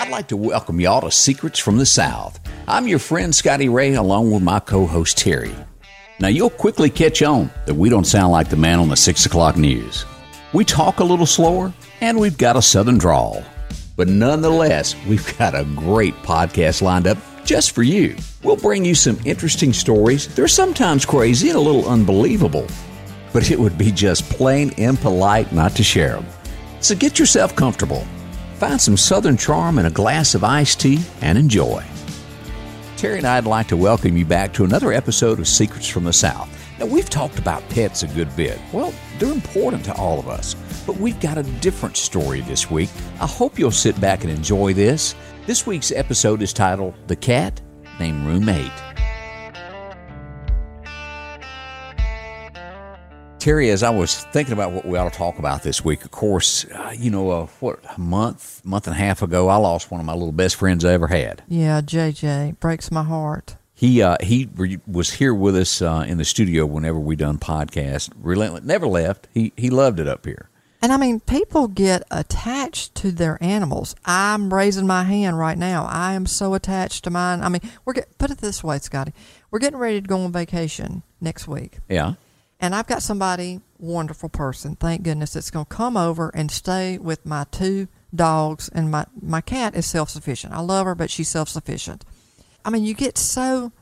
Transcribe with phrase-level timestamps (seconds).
[0.00, 2.40] I'd like to welcome y'all to Secrets from the South.
[2.66, 5.54] I'm your friend Scotty Ray, along with my co host Terry.
[6.18, 9.26] Now, you'll quickly catch on that we don't sound like the man on the 6
[9.26, 10.06] o'clock news.
[10.54, 13.44] We talk a little slower, and we've got a southern drawl.
[13.96, 18.16] But nonetheless, we've got a great podcast lined up just for you.
[18.42, 20.34] We'll bring you some interesting stories.
[20.34, 22.66] They're sometimes crazy and a little unbelievable,
[23.34, 26.26] but it would be just plain impolite not to share them.
[26.80, 28.06] So get yourself comfortable.
[28.54, 31.84] Find some Southern charm and a glass of iced tea and enjoy.
[32.96, 36.12] Terry and I'd like to welcome you back to another episode of Secrets from the
[36.12, 36.48] South.
[36.78, 38.58] Now, we've talked about pets a good bit.
[38.72, 40.54] Well, they're important to all of us,
[40.86, 42.90] but we've got a different story this week.
[43.20, 45.14] I hope you'll sit back and enjoy this.
[45.46, 47.60] This week's episode is titled The Cat
[47.98, 48.87] Named Roommate.
[53.48, 56.10] Terry, as I was thinking about what we ought to talk about this week, of
[56.10, 59.90] course, uh, you know, uh, what a month, month and a half ago, I lost
[59.90, 61.42] one of my little best friends I ever had.
[61.48, 63.56] Yeah, JJ breaks my heart.
[63.72, 67.38] He uh, he re- was here with us uh, in the studio whenever we done
[67.38, 68.12] podcast.
[68.20, 69.28] Relentless, never left.
[69.32, 70.50] He he loved it up here.
[70.82, 73.96] And I mean, people get attached to their animals.
[74.04, 75.86] I'm raising my hand right now.
[75.86, 77.40] I am so attached to mine.
[77.40, 79.14] I mean, we're get, put it this way, Scotty.
[79.50, 81.78] We're getting ready to go on vacation next week.
[81.88, 82.16] Yeah.
[82.60, 86.98] And I've got somebody, wonderful person, thank goodness, that's going to come over and stay
[86.98, 88.68] with my two dogs.
[88.68, 90.52] And my, my cat is self sufficient.
[90.52, 92.04] I love her, but she's self sufficient.
[92.64, 93.72] I mean, you get so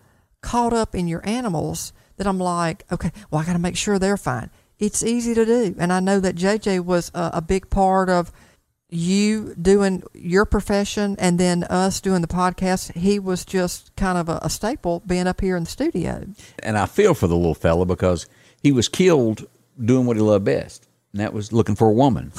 [0.43, 3.99] caught up in your animals that I'm like, okay, well, I got to make sure
[3.99, 4.51] they're fine.
[4.79, 5.75] It's easy to do.
[5.79, 8.31] And I know that JJ was a, a big part of
[8.89, 12.95] you doing your profession and then us doing the podcast.
[12.95, 16.27] He was just kind of a, a staple being up here in the studio.
[16.63, 18.27] And I feel for the little fella because
[18.67, 19.47] he was killed
[19.83, 22.33] doing what he loved best, and that was looking for a woman.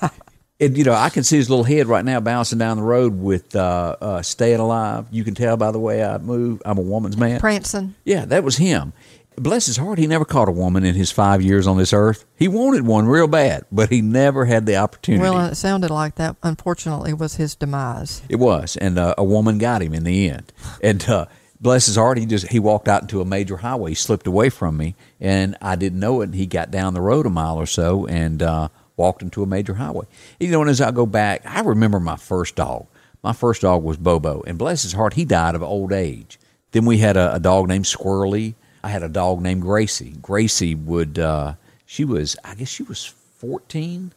[0.60, 3.18] and you know, I can see his little head right now bouncing down the road
[3.18, 6.60] with uh, uh, "Staying Alive." You can tell by the way I move.
[6.66, 7.40] I'm a woman's man.
[7.40, 7.94] Prancing.
[8.04, 8.92] Yeah, that was him.
[9.36, 12.26] Bless his heart, he never caught a woman in his five years on this earth.
[12.36, 15.22] He wanted one real bad, but he never had the opportunity.
[15.22, 16.36] Well, it sounded like that.
[16.42, 18.20] Unfortunately, was his demise.
[18.28, 20.52] It was, and uh, a woman got him in the end.
[20.82, 21.24] And uh,
[21.60, 24.48] bless his heart, he just he walked out into a major highway, He slipped away
[24.50, 26.26] from me, and I didn't know it.
[26.26, 29.46] And he got down the road a mile or so and uh, walked into a
[29.46, 30.06] major highway.
[30.38, 32.86] You know, and as I go back, I remember my first dog.
[33.22, 36.38] My first dog was Bobo, and bless his heart, he died of old age.
[36.72, 38.54] Then we had a, a dog named Squirrely.
[38.82, 40.14] I had a dog named Gracie.
[40.22, 41.54] Gracie would, uh,
[41.84, 44.12] she was, I guess she was 14.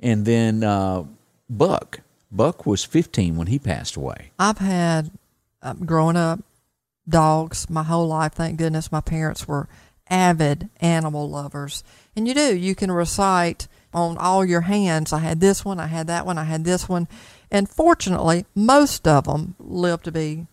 [0.00, 1.04] And then uh,
[1.50, 2.00] Buck.
[2.30, 4.30] Buck was 15 when he passed away.
[4.38, 5.10] I've had,
[5.62, 6.40] uh, growing up,
[7.08, 8.34] dogs my whole life.
[8.34, 9.68] Thank goodness my parents were
[10.10, 11.84] avid animal lovers.
[12.16, 15.86] And you do, you can recite on all your hands I had this one, I
[15.86, 17.08] had that one, I had this one.
[17.50, 20.46] And fortunately, most of them live to be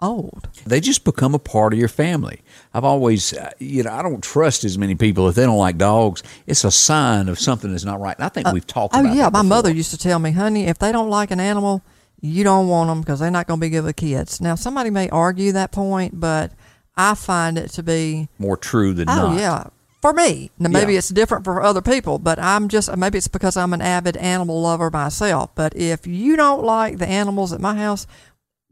[0.00, 0.48] old.
[0.64, 2.40] They just become a part of your family.
[2.72, 5.76] I've always, uh, you know, I don't trust as many people if they don't like
[5.76, 6.22] dogs.
[6.46, 8.16] It's a sign of something that's not right.
[8.16, 10.78] And I think we've talked Oh yeah, my mother used to tell me, "Honey, if
[10.78, 11.82] they don't like an animal,
[12.20, 14.90] you don't want them because they're not going to be good with kids." Now, somebody
[14.90, 16.52] may argue that point, but
[16.96, 19.38] I find it to be more true than Oh not.
[19.38, 19.64] yeah,
[20.02, 20.50] for me.
[20.58, 20.98] Now maybe Yeah.
[20.98, 24.60] it's different for other people, but I'm just maybe it's because I'm an avid animal
[24.60, 25.50] lover myself.
[25.54, 28.06] But if you don't like the animals at my house,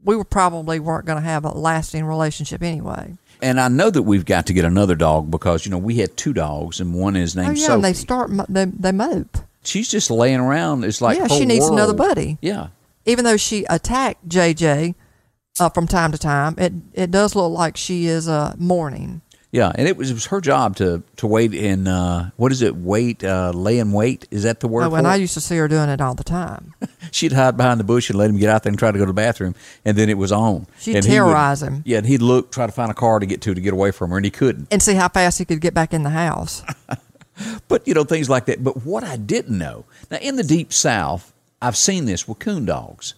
[0.03, 3.13] we were probably weren't going to have a lasting relationship anyway.
[3.41, 6.17] And I know that we've got to get another dog because, you know, we had
[6.17, 7.73] two dogs and one is oh, named oh yeah, Sophie.
[7.75, 9.37] and they start they they mope.
[9.63, 10.83] She's just laying around.
[10.83, 12.37] It's like yeah, she needs another buddy.
[12.41, 12.67] Yeah.
[13.05, 14.95] Even though she attacked JJ
[15.59, 19.21] uh, from time to time, it it does look like she is uh, mourning.
[19.51, 22.61] Yeah, and it was, it was her job to to wait in uh, what is
[22.61, 22.75] it?
[22.75, 24.27] Wait, uh, lay in wait.
[24.29, 24.83] Is that the word?
[24.83, 25.09] Oh, and it?
[25.09, 26.75] I used to see her doing it all the time.
[27.11, 29.05] She'd hide behind the bush and let him get out there and try to go
[29.05, 29.55] to the bathroom,
[29.85, 30.67] and then it was on.
[30.79, 31.81] She'd And he would- terrorize him.
[31.83, 33.89] Yeah, and he'd look, try to find a car to get to to get away
[33.89, 34.67] from her, and he couldn't.
[34.69, 36.61] And see how fast he could get back in the house.
[37.69, 38.61] But you know things like that.
[38.63, 42.65] But what I didn't know now in the deep south, I've seen this with coon
[42.65, 43.13] dogs,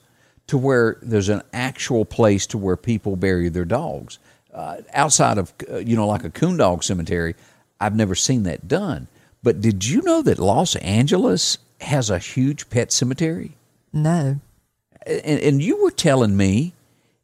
[0.48, 4.20] to where there's an actual place to where people bury their dogs.
[4.54, 7.36] Uh, outside of uh, you know like a coon dog cemetery,
[7.80, 9.08] I've never seen that done.
[9.44, 13.56] But did you know that Los Angeles has a huge pet cemetery?
[13.94, 14.40] No.
[15.08, 16.74] And, and you were telling me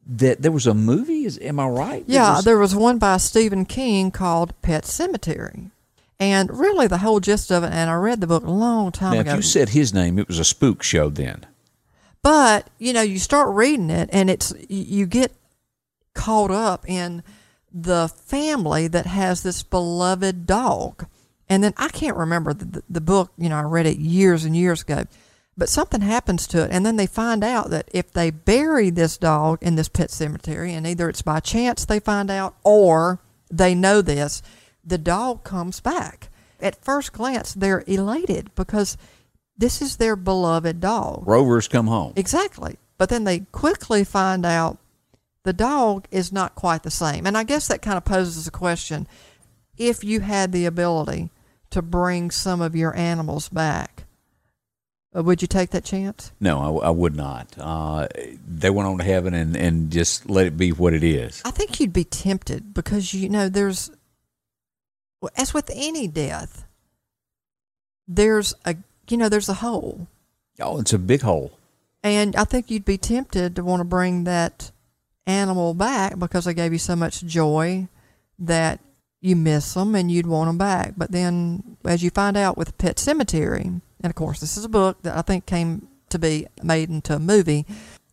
[0.07, 1.25] that there was a movie.
[1.25, 2.03] Is am I right?
[2.07, 5.71] Yeah, was- there was one by Stephen King called Pet Sematary.
[6.19, 9.13] And really, the whole gist of it, and I read the book a long time
[9.13, 9.31] now, ago.
[9.31, 11.45] if you said his name, it was a spook show then.
[12.23, 15.31] but, you know, you start reading it, and it's you get
[16.13, 17.23] caught up in
[17.71, 21.05] the family that has this beloved dog.
[21.47, 24.43] And then I can't remember the, the, the book, you know, I read it years
[24.43, 25.05] and years ago.
[25.55, 29.17] But something happens to it, and then they find out that if they bury this
[29.17, 33.19] dog in this pet cemetery, and either it's by chance they find out or
[33.49, 34.41] they know this,
[34.88, 36.30] the dog comes back.
[36.60, 38.98] At first glance, they're elated because
[39.57, 41.28] this is their beloved dog.
[41.28, 42.13] Rovers come home.
[42.16, 42.78] Exactly.
[42.98, 44.80] But then they quickly find out
[45.44, 47.28] the dog is not quite the same.
[47.28, 49.07] And I guess that kind of poses a question.
[49.78, 51.30] If you had the ability
[51.69, 54.06] to bring some of your animals back,
[55.16, 56.31] uh, would you take that chance?
[56.39, 57.56] No, I, I would not.
[57.57, 58.07] Uh,
[58.48, 61.42] they went on to heaven and, and just let it be what it is.
[61.45, 63.92] I think you'd be tempted because, you know, there's,
[65.35, 66.65] as with any death,
[68.07, 68.75] there's a,
[69.09, 70.07] you know, there's a hole.
[70.59, 71.57] Oh, it's a big hole.
[72.03, 74.71] And I think you'd be tempted to want to bring that
[75.25, 77.87] animal back because they gave you so much joy
[78.39, 78.79] that
[79.19, 80.93] you miss them and you'd want them back.
[80.95, 84.69] But then, as you find out with Pet Sematary, and of course, this is a
[84.69, 87.65] book that I think came to be made into a movie.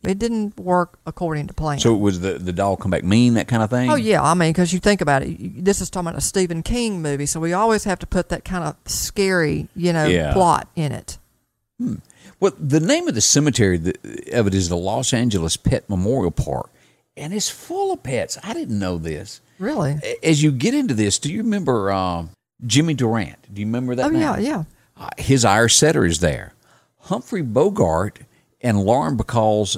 [0.06, 1.78] It didn't work according to plan.
[1.78, 3.90] So it was the the dog come back mean that kind of thing.
[3.90, 6.62] Oh yeah, I mean, because you think about it, this is talking about a Stephen
[6.62, 10.32] King movie, so we always have to put that kind of scary, you know, Yeah.
[10.32, 11.18] plot in it.
[12.40, 13.76] Well, the name of the cemetery
[14.32, 16.70] of it is the Los Angeles Pet Memorial Park,
[17.16, 18.38] and it's full of pets.
[18.42, 19.40] I didn't know this.
[19.58, 19.98] Really?
[20.22, 22.26] As you get into this, do you remember uh,
[22.66, 23.36] Jimmy Durante?
[23.52, 24.06] Do you remember that?
[24.06, 24.20] Oh name?
[24.20, 24.64] yeah, yeah.
[24.96, 26.54] Uh, his Irish setter is there.
[27.02, 28.20] Humphrey Bogart
[28.60, 29.76] and Lauren Bacall's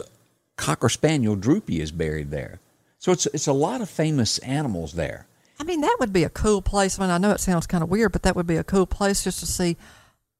[0.56, 2.60] Cocker Spaniel Droopy is buried there.
[2.98, 5.26] So it's it's a lot of famous animals there.
[5.60, 6.98] I mean, that would be a cool place.
[6.98, 8.86] I mean, I know it sounds kind of weird, but that would be a cool
[8.86, 9.76] place just to see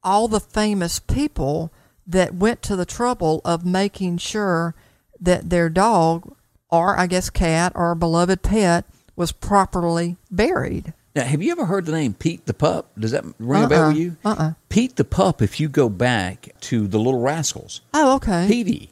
[0.02, 1.72] all the famous people
[2.06, 4.74] that went to the trouble of making sure
[5.20, 6.34] that their dog,
[6.70, 8.84] or I guess cat, or beloved pet,
[9.16, 10.92] was properly buried.
[11.14, 12.90] Now, have you ever heard the name Pete the Pup?
[12.98, 13.88] Does that ring a bell uh-uh.
[13.88, 14.16] with you?
[14.22, 14.52] Uh-uh.
[14.68, 18.46] Pete the Pup, if you go back to the Little Rascals, Oh, okay.
[18.46, 18.90] Petey,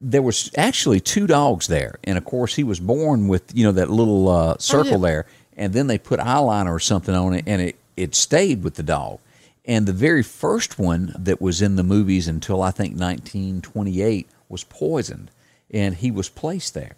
[0.00, 1.98] there was actually two dogs there.
[2.04, 5.08] And of course, he was born with, you know, that little uh, circle yeah.
[5.08, 5.26] there.
[5.56, 8.82] And then they put eyeliner or something on it, and it, it stayed with the
[8.82, 9.20] dog.
[9.64, 14.64] And the very first one that was in the movies until I think 1928 was
[14.64, 15.30] poisoned,
[15.70, 16.94] and he was placed there.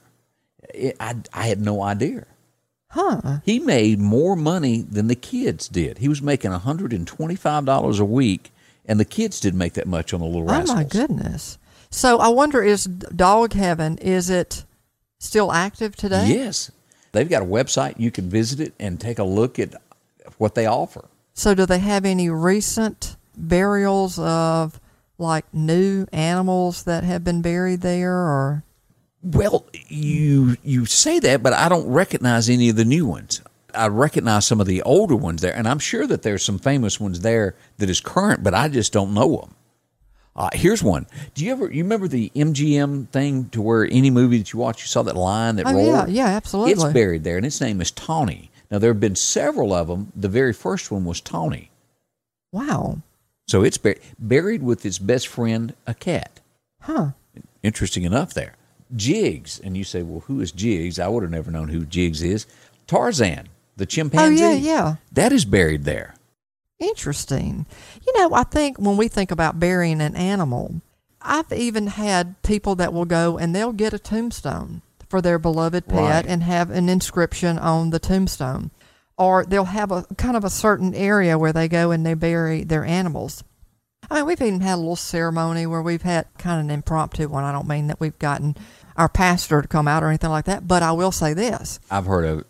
[0.75, 2.27] It, I, I had no idea.
[2.91, 3.39] Huh.
[3.45, 5.99] He made more money than the kids did.
[5.99, 8.51] He was making $125 a week,
[8.87, 10.77] and the kids didn't make that much on the Little Oh Rascals.
[10.77, 11.59] my goodness.
[11.91, 14.65] So I wonder, is Dog Heaven is it
[15.19, 16.27] still active today?
[16.29, 16.71] Yes.
[17.13, 17.99] They've got a website.
[17.99, 19.75] You can visit it and take a look at
[20.37, 21.07] what they offer.
[21.35, 24.81] So do they have any recent burials of
[25.19, 28.65] like new animals that have been buried there, or?
[29.23, 33.41] Well, you you say that, but I don't recognize any of the new ones.
[33.75, 37.01] I recognize some of the older ones there, and I'm sure that there's some famous
[37.01, 39.55] ones there that is current, but I just don't know them.
[40.39, 41.05] Uh, here's one.
[41.35, 44.81] Do you ever you remember the MGM thing to where any movie that you watch,
[44.83, 45.87] you saw that line that Oh rolled?
[45.89, 46.73] yeah, yeah, absolutely.
[46.75, 48.51] It's buried there, and its name is Tawny.
[48.71, 50.13] Now there have been several of them.
[50.15, 51.71] The very first one was Tawny,
[52.53, 52.99] Wow.
[53.49, 56.39] so it's buried, buried with its best friend, a cat.
[56.83, 57.09] Huh.
[57.63, 58.55] Interesting enough, there.
[58.95, 60.99] Jiggs, and you say, well, who is Jiggs?
[61.01, 62.47] I would have never known who Jiggs is.
[62.87, 64.41] Tarzan, the Oh chimpanzee.
[64.41, 64.97] yeah, yeah.
[65.13, 66.15] That is buried there.
[66.79, 67.67] Interesting.
[68.07, 70.81] You know, I think when we think about burying an animal,
[71.21, 75.89] I've even had people that will go and they'll get a tombstone for their beloved
[75.89, 76.27] pet Right.
[76.27, 78.71] and have an inscription on the tombstone.
[79.17, 82.63] Or they'll have a kind of a certain area where they go and they bury
[82.63, 83.43] their animals.
[84.09, 87.29] I mean, we've even had a little ceremony where we've had kind of an impromptu
[87.29, 87.43] one.
[87.43, 88.57] I don't mean that we've gotten
[88.97, 92.07] our pastor to come out or anything like that, but I will say this I've
[92.07, 92.47] heard of it.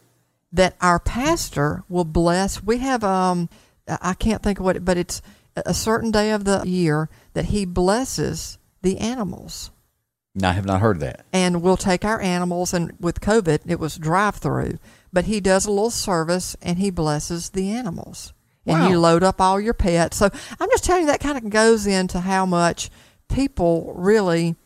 [0.52, 2.62] that our pastor will bless.
[2.62, 3.49] We have um
[3.88, 5.23] I can't think of what, it, but it's
[5.57, 9.71] a certain day of the year that he blesses the animals.
[10.35, 11.25] No, I have not heard that.
[11.33, 14.78] And we'll take our animals, and with COVID, it was drive through.
[15.12, 18.35] But he does a little service and he blesses the animals.
[18.64, 18.83] Wow.
[18.83, 20.18] And you load up all your pets.
[20.18, 20.28] So
[20.61, 22.90] I'm just telling you that kind of goes into how much
[23.28, 24.57] people really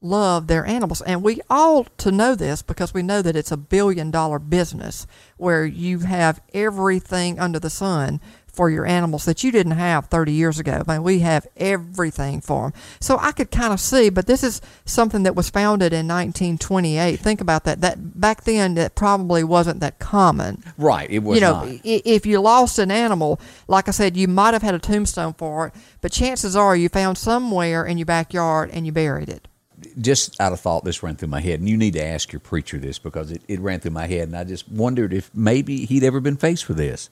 [0.00, 1.02] love their animals.
[1.02, 5.06] And we ought to know this because we know that it's a billion dollar business
[5.36, 8.20] where you have everything under the sun
[8.58, 10.82] for your animals that you didn't have 30 years ago.
[10.84, 12.80] I mean, we have everything for them.
[12.98, 17.20] So I could kind of see, but this is something that was founded in 1928.
[17.20, 17.82] Think about that.
[17.82, 21.80] That back then, that probably wasn't that common Right, it was you know, not.
[21.84, 23.38] if you lost an animal,
[23.68, 26.88] like I said, you might have had a tombstone for it, but chances are you
[26.88, 29.46] found somewhere in your backyard and you buried it.
[30.00, 32.40] just out of thought, this ran through my head, and you need to ask your
[32.40, 35.84] preacher this because it, it ran through my head, and I just wondered if maybe
[35.84, 37.08] he'd ever been faced with this.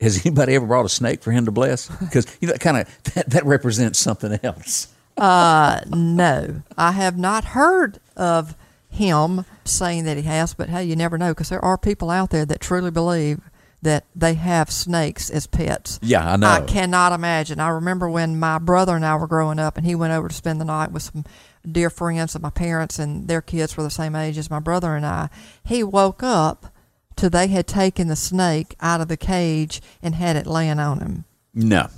[0.00, 1.88] Has anybody ever brought a snake for him to bless?
[2.00, 4.88] Because you know, kind of that, that represents something else.
[5.16, 8.54] Uh, no, I have not heard of
[8.90, 12.30] him saying that he has, but hey, you never know because there are people out
[12.30, 13.40] there that truly believe
[13.82, 15.98] that they have snakes as pets.
[16.02, 16.46] Yeah, I know.
[16.46, 17.60] I cannot imagine.
[17.60, 20.34] I remember when my brother and I were growing up, and he went over to
[20.34, 21.24] spend the night with some
[21.70, 24.96] dear friends of my parents, and their kids were the same age as my brother
[24.96, 25.28] and I.
[25.64, 26.72] He woke up
[27.16, 31.00] to they had taken the snake out of the cage and had it laying on
[31.00, 31.24] him.
[31.54, 31.88] No.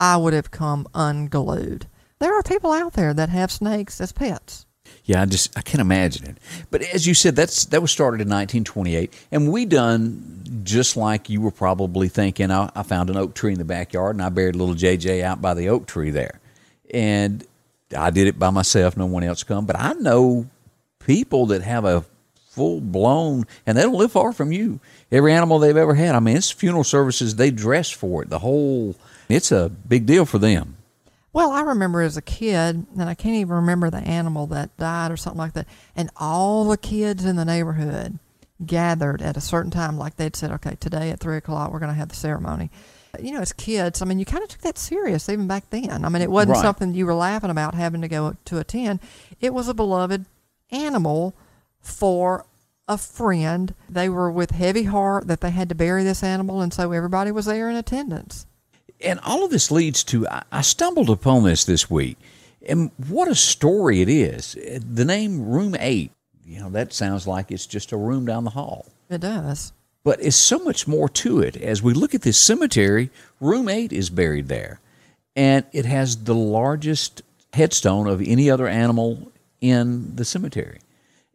[0.00, 1.86] I would have come unglued.
[2.18, 4.66] There are people out there that have snakes as pets.
[5.04, 6.38] Yeah, I just I can't imagine it.
[6.70, 11.28] But as you said, that's that was started in 1928, and we done just like
[11.28, 12.50] you were probably thinking.
[12.50, 15.42] I, I found an oak tree in the backyard, and I buried little JJ out
[15.42, 16.40] by the oak tree there,
[16.92, 17.44] and
[17.96, 18.96] I did it by myself.
[18.96, 20.46] No one else come, but I know
[21.00, 22.04] people that have a
[22.52, 24.78] full blown, and they don't live far from you.
[25.10, 26.14] Every animal they've ever had.
[26.14, 27.36] I mean, it's funeral services.
[27.36, 28.30] They dress for it.
[28.30, 28.94] The whole.
[29.28, 30.76] It's a big deal for them.
[31.32, 35.10] Well, I remember as a kid, and I can't even remember the animal that died
[35.10, 35.66] or something like that,
[35.96, 38.18] and all the kids in the neighborhood
[38.64, 41.88] gathered at a certain time, like they'd said, okay, today at three o'clock we're going
[41.90, 42.70] to have the ceremony.
[43.20, 46.04] You know, as kids, I mean, you kind of took that serious even back then.
[46.04, 46.62] I mean, it wasn't Right.
[46.62, 49.00] something you were laughing about having to go to attend.
[49.40, 50.26] It was a beloved
[50.70, 51.34] animal
[51.82, 52.46] for
[52.88, 53.74] a friend.
[53.88, 57.30] They were with heavy heart that they had to bury this animal, and so everybody
[57.30, 58.46] was there in attendance.
[59.00, 62.16] and all of this leads to I, stumbled upon this this week
[62.68, 66.12] and what a story it is the name room 8
[66.46, 69.72] you know that sounds like it's just a room down the hall It does.
[70.04, 73.10] but it's so much more to it as we look at this cemetery
[73.40, 74.78] room 8 is buried there
[75.34, 77.22] and it has the largest
[77.54, 80.78] headstone of any other animal in the cemetery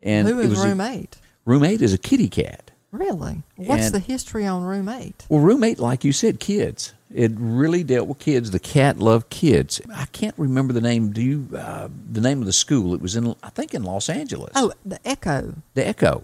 [0.04, 1.18] and Who is was a- room eight?
[1.46, 3.44] room 8 is a kitty cat Really?
[3.58, 5.26] What's And- the history on room eight?
[5.28, 6.94] Well, roommate, like you said, kids.
[7.14, 8.52] It really dealt with kids.
[8.52, 9.82] The cat loved kids.
[9.94, 11.12] I can't remember the name.
[11.12, 11.48] Do you?
[11.56, 12.94] Uh, the name of the school?
[12.94, 14.54] It was in, I think, in Los Angeles.
[14.56, 15.56] Oh, the Echo.
[15.74, 16.24] the Echo.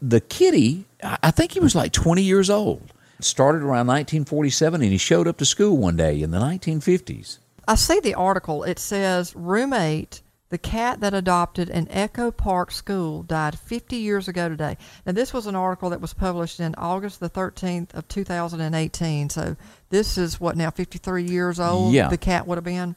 [0.00, 0.84] The kitty.
[1.02, 2.92] I think he was like 20 years old.
[3.20, 7.38] Started around 1947, and he showed up to school one day in the 1950s.
[7.66, 8.62] I see the article.
[8.62, 14.28] It says roommate eight, the cat that adopted an Echo Park school died 50 years
[14.28, 14.76] ago today.
[15.06, 19.30] Now, this was an article that was published in August the 13th of 2018.
[19.30, 19.56] So
[19.90, 21.94] this is what now 53 years old.
[21.94, 22.08] Yeah.
[22.08, 22.94] The cat would have been,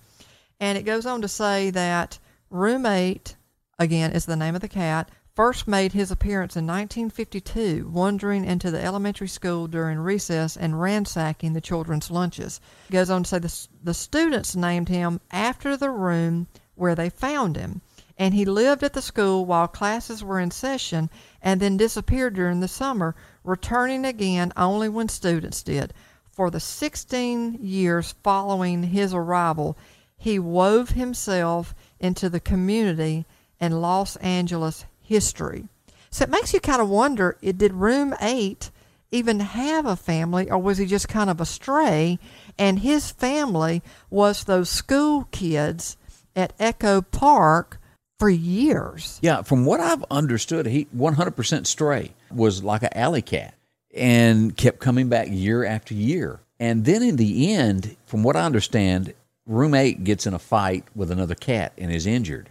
[0.60, 3.36] and it goes on to say that roommate,
[3.80, 5.10] again is the name of the cat.
[5.36, 11.54] First made his appearance in 1952, wandering into the elementary school during recess and ransacking
[11.54, 12.60] the children's lunches.
[12.90, 17.10] It goes on to say the, the students named him after the room where they
[17.10, 17.82] found him,
[18.18, 21.10] and he lived at the school while classes were in session
[21.42, 25.94] and then disappeared during the summer, returning again only when students did.
[26.32, 29.78] For the 16 years following his arrival,
[30.18, 33.26] he wove himself into the community
[33.60, 35.68] and Los Angeles history.
[36.10, 38.72] So it makes you kind of wonder it, did Room 8
[39.12, 42.20] even have a family, or was he just kind of a stray?
[42.58, 45.98] And his family was those school kids
[46.38, 47.80] at Echo Park
[48.20, 49.20] for years.
[49.22, 53.56] Yeah, from what I've understood, he 100% stray was like an alley cat
[53.94, 56.40] and kept coming back year after year.
[56.60, 59.14] And then in the end, from what I understand,
[59.46, 62.50] room 8 gets in a fight with another cat and is injured.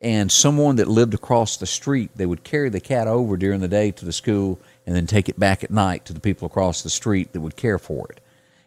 [0.00, 3.68] And someone that lived across the street, they would carry the cat over during the
[3.68, 6.82] day to the school and then take it back at night to the people across
[6.82, 8.20] the street that would care for it.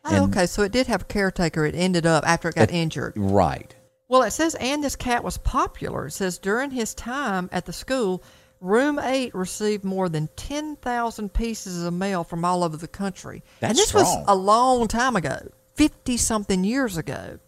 [0.05, 1.65] Oh, okay, so it did have a caretaker.
[1.65, 3.13] It ended up after it got injured.
[3.17, 3.75] Right.
[4.07, 6.07] Well, it says, and this cat was popular.
[6.07, 8.23] It says during his time at the school,
[8.61, 13.43] Room 8 received more than 10,000 pieces of mail from all over the country.
[13.59, 14.03] That's and this strong.
[14.03, 17.39] was a long time ago, 50 something years ago.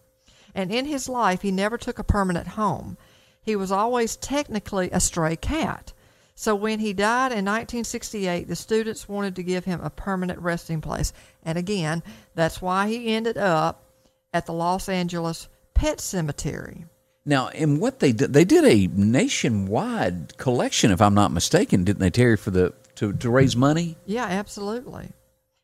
[0.54, 2.98] And in his life, he never took a permanent home.
[3.42, 5.92] He was always technically a stray cat.
[6.34, 10.80] So when he died in 1968, the students wanted to give him a permanent resting
[10.80, 11.12] place.
[11.42, 12.02] And again,
[12.34, 13.84] that's why he ended up
[14.32, 15.48] at the Los Angeles
[15.78, 16.86] Pet Cemetery.
[17.24, 22.00] Now, and what they did, they did a nationwide collection, if I'm not mistaken, didn't
[22.00, 23.96] they, Terry, for the to, to raise money?
[24.04, 25.12] Yeah, absolutely.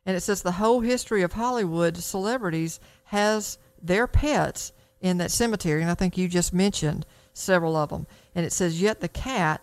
[0.05, 5.81] And it says the whole history of Hollywood celebrities has their pets in that cemetery.
[5.81, 8.07] And I think you just mentioned several of them.
[8.33, 9.61] And it says, yet the cat,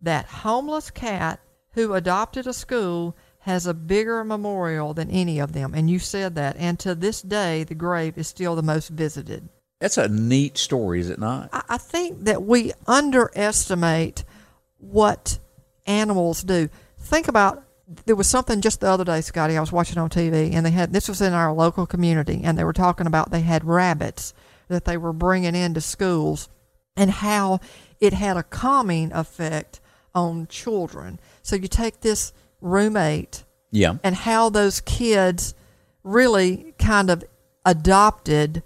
[0.00, 1.38] that homeless cat
[1.72, 5.74] who adopted a school, has a bigger memorial than any of them.
[5.74, 6.56] And you said that.
[6.56, 9.50] And to this day, the grave is still the most visited.
[9.82, 11.48] That's a neat story, is it not?
[11.52, 14.22] I, I think that we underestimate
[14.78, 15.40] what
[15.86, 16.68] animals do.
[16.98, 17.64] Think about
[18.06, 19.56] there was something just the other day, Scotty.
[19.56, 22.56] I was watching on TV, and they had this was in our local community, and
[22.56, 24.32] they were talking about they had rabbits
[24.68, 26.48] that they were bringing into schools
[26.96, 27.58] and how
[28.00, 29.80] it had a calming effect
[30.14, 31.18] on children.
[31.42, 33.96] So you take this roommate Yeah.
[34.04, 35.54] and how those kids
[36.04, 37.24] really kind of
[37.66, 38.62] adopted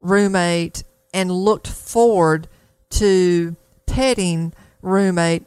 [0.00, 2.48] roommate and looked forward
[2.90, 4.52] to petting
[4.82, 5.44] roommate.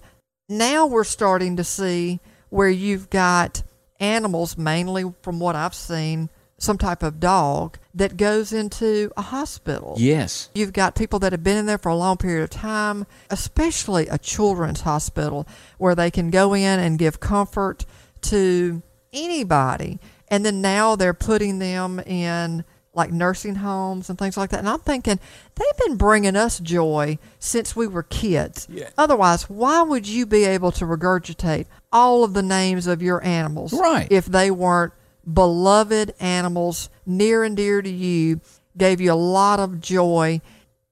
[0.50, 3.64] Now we're starting to see where you've got
[4.00, 9.96] animals, mainly from what I've seen, some type of dog that goes into a hospital.
[9.98, 10.50] Yes.
[10.54, 14.08] You've got people that have been in there for a long period of time, especially
[14.08, 17.86] a children's hospital where they can go in and give comfort
[18.24, 18.82] to
[19.12, 20.00] anybody.
[20.28, 24.60] And then now they're putting them in like nursing homes and things like that.
[24.60, 25.20] And I'm thinking
[25.56, 28.68] they've been bringing us joy since we were kids.
[28.70, 28.90] Yeah.
[28.98, 33.72] Otherwise, why would you be able to regurgitate all of the names of your animals
[33.74, 34.08] Right.
[34.12, 34.92] if they weren't
[35.32, 38.42] beloved animals near and dear to you,
[38.78, 40.42] gave you a lot of joy?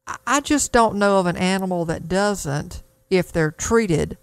[0.07, 4.17] I- I just don't know of an animal that doesn't, if they're treated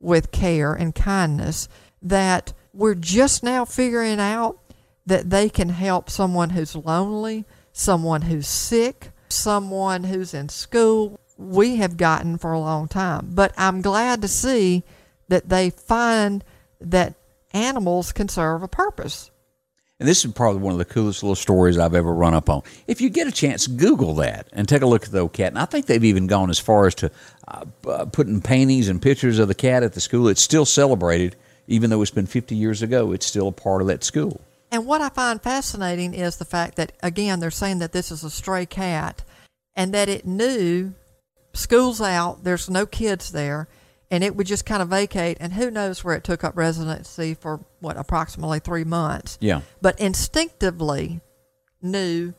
[0.00, 1.68] with care and kindness,
[2.02, 4.58] that we're just now figuring out
[5.06, 11.18] that they can help someone who's lonely, someone who's sick, someone who's in school.
[11.36, 13.30] We have gotten for a long time.
[13.32, 14.84] But I'm glad to see
[15.28, 16.44] that they find
[16.80, 17.14] that
[17.52, 19.30] animals can serve a purpose.
[19.98, 22.62] And this is probably one of the coolest little stories I've ever run up on.
[22.88, 25.52] If you get a chance, Google that and take a look at the cat.
[25.52, 27.10] And I think they've even gone as far as to
[27.46, 30.26] uh, uh, putting paintings and pictures of the cat at the school.
[30.26, 31.36] It's still celebrated,
[31.68, 33.12] even though it's been 50 years ago.
[33.12, 34.40] It's still a part of that school.
[34.72, 38.24] And what I find fascinating is the fact that, again, they're saying that this is
[38.24, 39.22] a stray cat
[39.76, 40.94] and that it knew
[41.52, 43.68] school's out, there's no kids there,
[44.10, 45.36] and it would just kind of vacate.
[45.40, 49.36] And who knows where it took up residency for what, approximately three months.
[49.42, 49.60] Yeah.
[49.82, 51.20] But instinctively
[51.82, 52.32] knew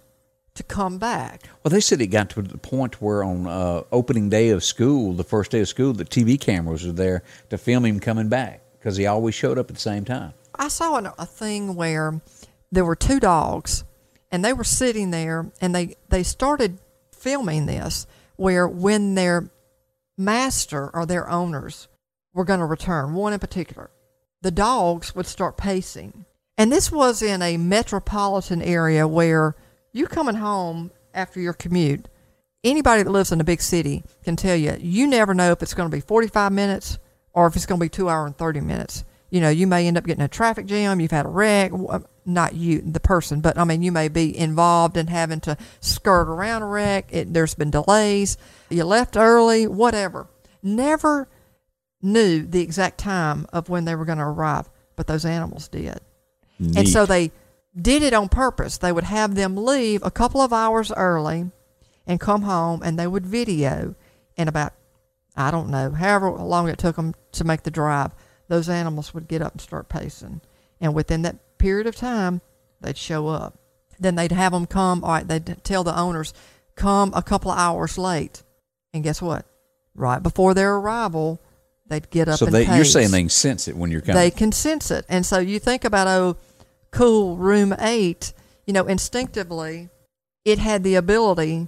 [0.55, 1.49] to come back.
[1.63, 5.13] Well, they said it got to the point where on uh, opening day of school,
[5.13, 8.61] the first day of school, the TV cameras were there to film him coming back
[8.79, 10.33] because he always showed up at the same time.
[10.55, 12.21] I saw an, a thing where
[12.71, 13.83] there were two dogs,
[14.31, 16.79] and they were sitting there, and they they started
[17.11, 19.49] filming this where when their
[20.17, 21.87] master or their owners
[22.33, 23.89] were going to return, one in particular,
[24.41, 26.25] the dogs would start pacing,
[26.57, 29.55] and this was in a metropolitan area where
[29.91, 32.07] you coming home after your commute.
[32.63, 35.73] Anybody that lives in a big city can tell you you never know if it's
[35.73, 36.97] going to be 45 minutes
[37.33, 39.03] or if it's going to be two hour and 30 minutes.
[39.33, 40.99] You know, you may end up getting a traffic jam.
[40.99, 41.71] You've had a wreck.
[41.73, 45.57] Uh, not you, the person, but I mean, you may be involved in having to
[45.79, 47.07] skirt around a wreck.
[47.09, 48.37] It, there's been delays.
[48.69, 50.27] You left early, whatever.
[50.61, 51.27] Never
[51.99, 55.99] knew the exact time of when they were going to arrive, but those animals did.
[56.59, 57.31] And so they
[57.75, 58.77] did it on purpose.
[58.77, 61.49] They would have them leave a couple of hours early
[62.05, 63.95] and come home, and they would video.
[64.37, 64.73] in about,
[65.35, 68.11] I don't know, however long it took them to make the drive,
[68.47, 70.41] those animals would get up and start pacing.
[70.81, 72.41] And within that period of time,
[72.81, 73.57] they'd show up.
[73.99, 76.33] Then they'd have them come, all right, they'd tell the owners,
[76.75, 78.43] come a couple of hours late.
[78.93, 79.45] And guess what?
[79.95, 81.39] Right before their arrival,
[81.87, 84.15] they'd get up so and they, you're saying they can sense it when you're coming.
[84.15, 85.05] they can sense it.
[85.07, 86.37] And so you think about, oh,
[86.91, 88.33] cool, room eight,
[88.65, 89.89] you know, instinctively,
[90.45, 91.67] it had the ability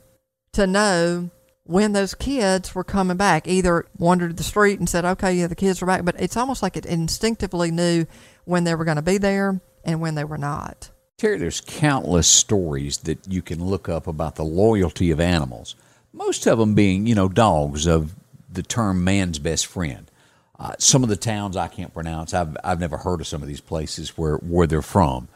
[0.53, 1.29] to know
[1.65, 3.47] when those kids were coming back.
[3.47, 6.05] Either wandered the street and said, okay, yeah, the kids are back.
[6.05, 8.05] But it's almost like it instinctively knew
[8.45, 10.91] when they were going to be there and when they were not.
[11.17, 15.75] Terry, there's countless stories that you can look up about the loyalty of animals.
[16.11, 18.15] Most of them being, you know, dogs of
[18.51, 20.09] the term man's best friend.
[20.57, 22.33] Uh, some of the towns I can't pronounce.
[22.33, 25.27] I've I've never heard of some of these places where where they're from.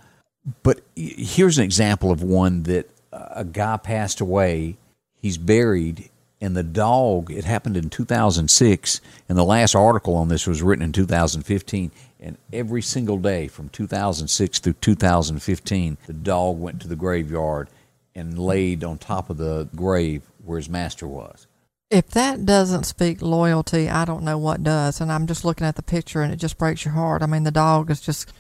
[0.64, 4.78] But here's an example of one that uh, a guy passed away.
[5.22, 6.10] He's buried,
[6.42, 7.32] and the dog.
[7.32, 11.92] It happened in 2006, and the last article on this was written in 2015.
[12.22, 17.70] And every single day from 2006 through 2015, the dog went to the graveyard
[18.16, 21.48] and laid on top of the grave where his master was.
[21.90, 25.02] If that doesn't speak loyalty, I don't know what does.
[25.02, 27.24] And I'm just looking at the picture and it just breaks your heart.
[27.24, 28.32] I mean, the dog is just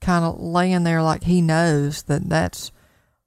[0.00, 2.70] kind of laying there like he knows that that's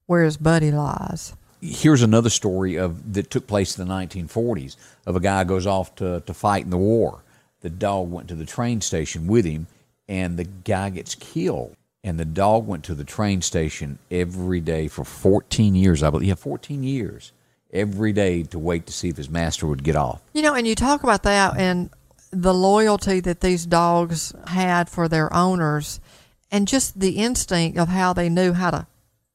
[0.05, 1.33] where his buddy lies.
[1.61, 5.95] Here's another story of that took place in the 1940s of a guy goes off
[5.95, 7.23] to, to fight in the war.
[7.61, 9.67] The dog went to the train station with him,
[10.07, 11.75] and the guy gets killed.
[12.03, 16.01] And the dog went to the train station every day for 14 years.
[16.01, 17.31] I believe, yeah, 14 years,
[17.71, 20.19] every day to wait to see if his master would get off.
[20.33, 21.91] You know, and you talk about that and
[22.31, 25.99] the loyalty that these dogs had for their owners
[26.49, 28.87] and just the instinct of how they knew how to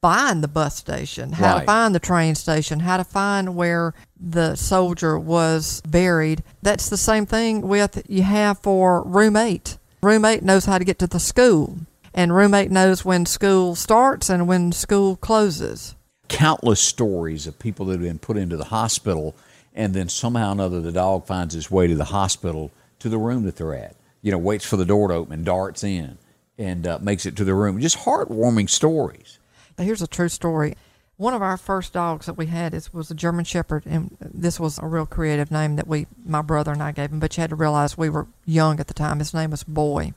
[0.07, 1.61] find the bus station, how Right.
[1.63, 6.45] to find the train station, how to find where the soldier was buried.
[6.63, 9.79] That's the same thing with you have for roommate.
[10.05, 11.79] Roommate knows how to get to the school,
[12.15, 15.97] and roommate knows when school starts and when school closes.
[16.29, 19.35] Countless stories of people that have been put into the hospital,
[19.75, 23.19] and then somehow or another the dog finds its way to the hospital to the
[23.19, 23.97] room that they're at.
[24.23, 26.17] You know, waits for the door to open, darts in,
[26.57, 27.81] and uh, makes it to the room.
[27.81, 29.41] Just heartwarming stories.
[29.79, 30.77] Here's a true story.
[31.19, 34.61] One of our first dogs that we had is, was a German Shepherd, and this
[34.61, 37.21] was a real creative name that we, my brother and I gave him.
[37.21, 39.19] But you had to realize we were young at the time.
[39.19, 40.13] His name was Boy,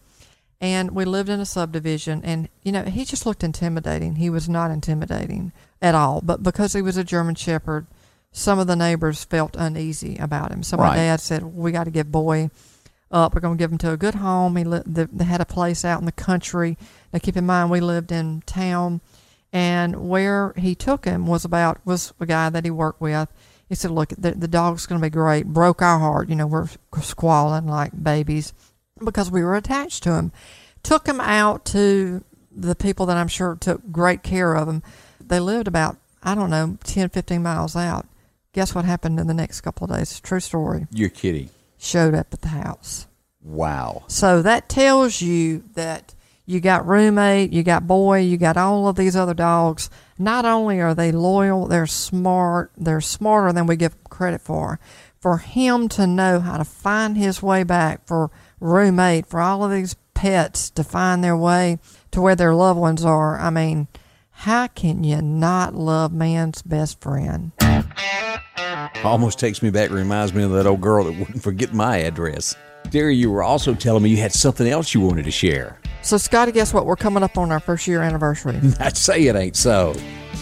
[0.60, 2.22] and we lived in a subdivision.
[2.26, 4.16] And you know, he just looked intimidating.
[4.16, 7.88] He was not intimidating at all, but because he was a German Shepherd,
[8.34, 10.64] some of the neighbors felt uneasy about him.
[10.64, 10.96] So my Right.
[10.98, 12.50] dad said, "We got to give Boy
[13.10, 13.34] up.
[13.34, 14.58] We're going to give him to a good home.
[14.58, 16.78] He li- they had a place out in the country.
[17.14, 19.00] Now keep in mind we lived in town,
[19.52, 23.32] and where he took him was about was a guy that he worked with.
[23.68, 26.30] He said, "Look, the, the dog's going to be great." Broke our heart.
[26.30, 26.68] You know, we're
[27.02, 28.54] squalling like babies
[29.04, 30.32] because we were attached to him.
[30.84, 34.84] Took him out to the people that I'm sure took great care of him.
[35.20, 38.06] They lived about I don't know 10, 15 miles out.
[38.54, 40.20] Guess what happened in the next couple of days?
[40.20, 40.88] True story.
[40.92, 41.50] You're kidding.
[41.78, 43.08] Showed up at the house.
[43.42, 44.04] Wow.
[44.08, 46.14] So that tells you that
[46.50, 49.88] you got roommate, you got boy, you got all of these other dogs.
[50.18, 54.80] Not only are they loyal, they're smart, they're smarter than we give credit for.
[55.20, 59.70] For him to know how to find his way back, for roommate, for all of
[59.70, 61.78] these pets to find their way
[62.10, 63.88] to where their loved ones are, I mean,
[64.32, 67.52] how can you not love man's best friend?
[69.04, 72.56] Almost takes me back, reminds me of that old girl that wouldn't forget my address.
[72.90, 75.80] Terry, you were also telling me you had something else you wanted to share.
[76.02, 76.86] So, Scotty, guess what?
[76.86, 78.60] We're coming up on our first year anniversary.
[78.80, 79.96] I'd say it ain't so.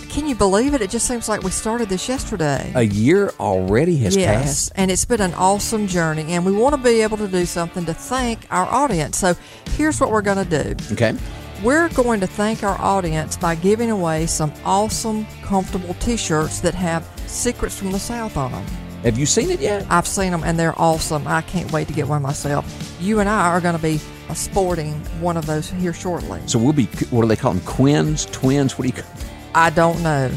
[0.10, 0.82] Can you believe it?
[0.82, 2.72] It just seems like we started this yesterday.
[2.76, 4.72] A year already has yes, passed.
[4.76, 7.86] and it's been an awesome journey, and we want to be able to do something
[7.86, 9.18] to thank our audience.
[9.18, 9.36] So,
[9.72, 11.16] here's what we're going to do Okay.
[11.64, 16.74] we're going to thank our audience by giving away some awesome, comfortable t shirts that
[16.76, 18.64] have Secrets from the South on them.
[19.04, 19.86] Have you seen it yet?
[19.90, 21.28] I've seen them, and they're awesome.
[21.28, 22.96] I can't wait to get one myself.
[23.00, 24.00] You and I are going to be
[24.36, 26.42] sporting one of those here shortly.
[26.46, 27.64] So we'll be, what do they call them?
[27.66, 28.26] Quins?
[28.26, 28.78] Twins?
[28.78, 29.12] What do you call
[29.56, 30.32] I don't know.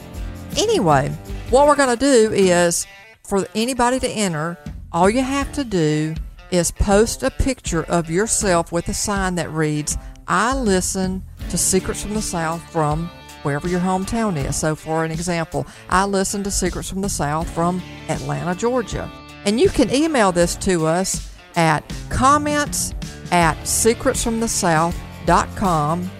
[0.56, 1.10] anyway,
[1.50, 2.86] what we're going to do is
[3.24, 4.58] for anybody to enter,
[4.92, 6.14] all you have to do
[6.50, 9.96] is post a picture of yourself with a sign that reads,
[10.28, 13.10] I listen to Secrets from the South from
[13.42, 14.56] wherever your hometown is.
[14.56, 19.10] So, for an example, I listen to Secrets from the South from Atlanta, Georgia.
[19.44, 22.94] And you can email this to us at comments
[23.32, 26.10] at secretsfromthesouth.com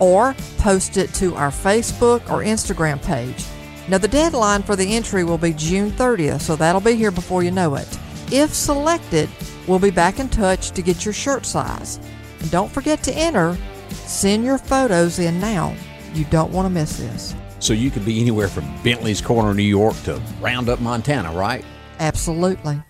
[0.00, 3.44] or post it to our Facebook or Instagram page.
[3.88, 7.42] Now, the deadline for the entry will be June 30th, so that'll be here before
[7.42, 7.98] you know it.
[8.32, 9.28] If selected,
[9.66, 11.98] we'll be back in touch to get your shirt size.
[12.40, 13.56] And don't forget to enter.
[13.90, 15.74] Send your photos in now.
[16.14, 17.34] You don't want to miss this.
[17.58, 21.64] So you could be anywhere from Bentley's Corner, New York to Roundup, Montana, right?
[21.98, 22.80] Absolutely.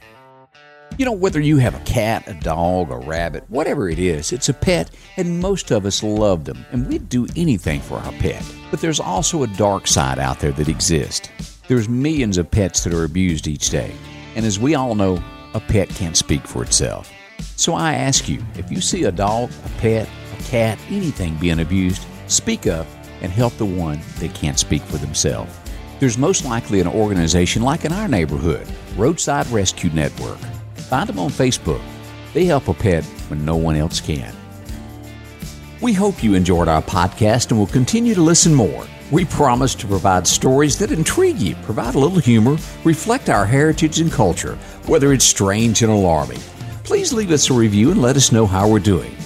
[1.00, 4.50] You know, whether you have a cat, a dog, a rabbit, whatever it is, it's
[4.50, 8.44] a pet, and most of us love them, and we'd do anything for our pet.
[8.70, 11.30] But there's also a dark side out there that exists.
[11.68, 13.94] There's millions of pets that are abused each day,
[14.34, 17.10] and as we all know, a pet can't speak for itself.
[17.56, 20.06] So I ask you, if you see a dog, a pet,
[20.38, 22.86] a cat, anything being abused, speak up
[23.22, 25.58] and help the one that can't speak for themselves.
[25.98, 30.36] There's most likely an organization like in our neighborhood, Roadside Rescue Network.
[30.90, 31.80] Find them on Facebook.
[32.34, 34.34] They help a pet when no one else can.
[35.80, 38.84] We hope you enjoyed our podcast and will continue to listen more.
[39.12, 44.00] We promise to provide stories that intrigue you, provide a little humor, reflect our heritage
[44.00, 46.40] and culture, whether it's strange and alarming.
[46.82, 49.16] Please leave us a review and let us know how we're doing.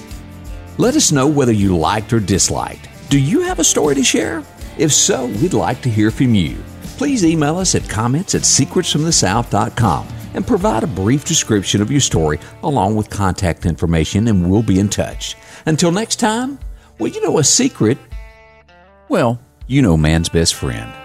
[0.76, 2.90] Let us know whether you liked or disliked.
[3.08, 4.44] Do you have a story to share?
[4.76, 6.58] If so, we'd like to hear from you.
[6.98, 12.38] Please email us at comments at secretsfromthesouth.com and provide a brief description of your story
[12.62, 15.36] along with contact information, and we'll be in touch.
[15.66, 16.58] Until next time,
[16.98, 17.98] well, you know a secret.
[19.08, 21.03] Well, you know man's best friend.